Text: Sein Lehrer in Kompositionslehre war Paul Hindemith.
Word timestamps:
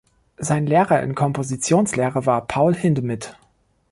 Sein 0.39 0.65
Lehrer 0.65 1.03
in 1.03 1.13
Kompositionslehre 1.13 2.25
war 2.25 2.47
Paul 2.47 2.73
Hindemith. 2.75 3.37